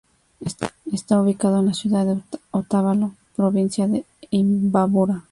[0.91, 5.25] Está ubicado en la ciudad de Otavalo, provincia de Imbabura.